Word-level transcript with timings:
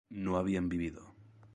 no 0.09 0.37
habían 0.37 0.67
vivido 0.67 1.13